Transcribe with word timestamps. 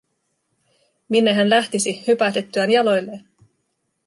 Minne 1.09 1.33
hän 1.33 1.49
lähtisi, 1.49 2.03
hypähdettyään 2.07 2.71
jaloilleen? 2.71 3.29